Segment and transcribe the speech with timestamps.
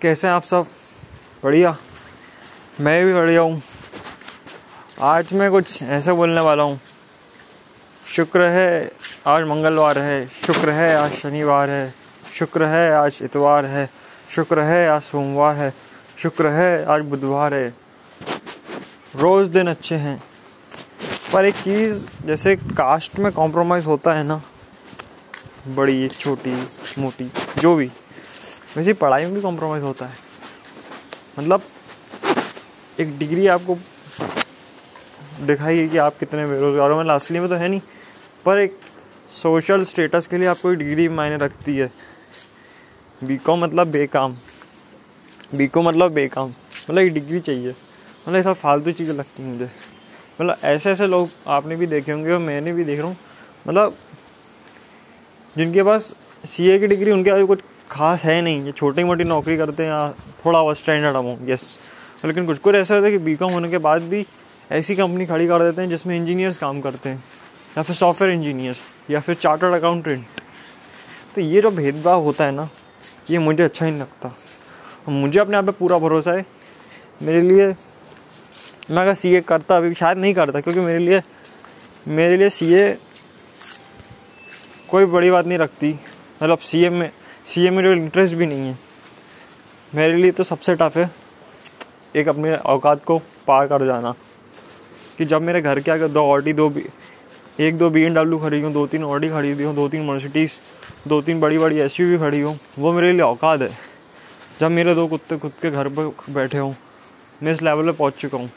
[0.00, 0.66] कैसे हैं आप सब?
[1.44, 1.76] बढ़िया।
[2.80, 3.62] मैं भी बढ़िया हूँ।
[5.00, 6.80] आज मैं कुछ ऐसे बोलने वाला हूँ।
[8.06, 8.90] शुक्र है
[9.26, 11.94] आज मंगलवार है, शुक्र है आज शनिवार है,
[12.32, 13.88] शुक्र है आज इतवार है,
[14.30, 15.72] शुक्र है आज सोमवार है,
[16.18, 17.68] शुक्र है आज बुधवार है।
[19.16, 20.22] रोज़ दिन अच्छे हैं,
[21.32, 24.40] पर एक चीज़, जैसे कास्ट में कॉम्प्रोमाइज़ होता है ना,
[25.68, 26.68] बड़ी, छोटी,
[26.98, 27.90] मोटी, जो भी।
[28.76, 30.16] वैसे पढ़ाई में भी कॉम्प्रोमाइज़ होता है।
[31.38, 31.62] मतलब
[33.00, 33.76] एक डिग्री आपको
[35.40, 37.80] दिखाई कि आप कितने बेरोजगार हो। मतलब असली में तो है नहीं,
[38.44, 38.78] पर एक
[39.32, 41.90] सोशल स्टेटस के लिए आपको एक डिग्री मायने रखती है।
[43.20, 44.36] बी कॉम मतलब बेकाम।
[45.54, 49.64] बी कॉम मतलब बेकाम। मतलब एक डिग्री चाहिए। मतलब ऐसा फालतू चीज़ें लगती हैं मुझे।
[50.40, 53.16] मतलब ऐसे ऐसे लोग आपने भी देखे होंगे और मैंने भी देख रहा हूँ।
[53.68, 53.96] मतलब
[55.56, 56.12] जिनके पास
[56.44, 57.60] सीए की डिग्री उनके आगे कुछ
[57.94, 60.08] खास है नहीं, ये छोटी मोटी नौकरी करते हैं या
[60.44, 61.78] थोड़ा बहुत स्टैंडर्ड अमाउंट यस
[62.24, 64.24] लेकिन कुछ कुछ ऐसा होता है कि बी होने के बाद भी
[64.72, 67.22] ऐसी कंपनी खड़ी कर देते हैं जिसमें इंजीनियर्स काम करते हैं,
[67.78, 68.78] या फिर सॉफ्टवेयर इंजीनियर्स
[69.10, 70.24] या फिर चार्टर्ड अकाउंटेंट
[71.34, 72.68] तो ये जो भेदभाव होता है ना,
[73.30, 74.34] ये मुझे अच्छा नहीं लगता।
[75.08, 76.44] मुझे अपने आप पे पूरा भरोसा है।
[77.22, 77.66] मेरे लिए,
[78.90, 81.22] मैं अगर सी करता, अभी शायद नहीं करता, क्योंकि मेरे लिए
[82.08, 82.96] मेरे लिए सीए
[84.88, 85.92] कोई बड़ी बात नहीं रखती।
[86.42, 87.10] मतलब सीए में
[87.46, 88.78] सी ए में जो इंटरेस्ट भी नहीं है।
[89.92, 91.10] मेरे लिए तो सबसे टफ है
[92.16, 94.14] एक अपने औकात को पार कर जाना
[95.18, 96.84] कि जब मेरे घर के आगे दो ऑडी दो बी
[97.60, 100.52] एक दो बी एम डब्ल्यू खड़ी हूँ, दो तीन ऑडी हुई हूँ, दो तीन मर्सिडीज़
[101.08, 103.70] दो तीन बड़ी बड़ी एस यू खड़ी हूँ, वो मेरे लिए औकात है।
[104.60, 106.72] जब मेरे दो कुत्ते खुद के घर पर बैठे हों,
[107.42, 108.50] मैं इस लेवल पर पहुँच चुका हूँ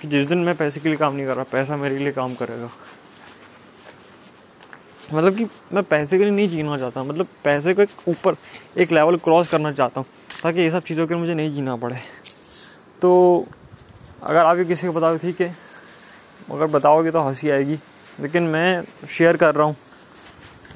[0.00, 2.34] कि जिस दिन मैं पैसे के लिए काम नहीं कर रहा, पैसा मेरे लिए काम
[2.34, 2.70] करेगा।
[5.12, 8.36] मतलब कि मैं पैसे के लिए नहीं जीना चाहता मतलब पैसे को एक ऊपर,
[8.78, 10.06] एक लेवल क्रॉस करना चाहता हूँ,
[10.42, 11.96] ताकि ये सब चीज़ों के लिए मुझे नहीं जीना पड़े।
[13.02, 13.46] तो
[14.22, 15.54] अगर आप किसी को बताओ, ठीक है,
[16.50, 17.78] अगर बताओगे तो हँसी आएगी,
[18.20, 19.76] लेकिन मैं शेयर कर रहा हूँ।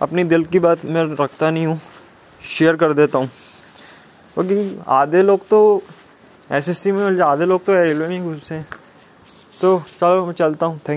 [0.01, 1.81] अपनी दिल की बात मैं रखता नहीं हूँ
[2.43, 3.31] शेयर कर देता हूँ।
[4.35, 5.83] क्योंकि आधे लोग तो
[6.51, 8.67] एस एस सी में, आधे लोग तो रेलवे में घुसते हैं।
[9.61, 10.95] तो चलो, मैं चलता हूँ थैंक